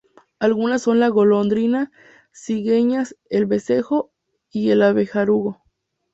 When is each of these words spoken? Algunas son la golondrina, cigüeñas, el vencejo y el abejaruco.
Algunas 0.39 0.81
son 0.81 0.99
la 0.99 1.09
golondrina, 1.09 1.91
cigüeñas, 2.31 3.15
el 3.29 3.45
vencejo 3.45 4.09
y 4.49 4.71
el 4.71 4.81
abejaruco. 4.81 5.61